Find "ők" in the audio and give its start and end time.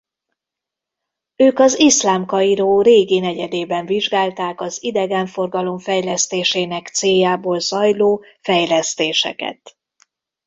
1.35-1.59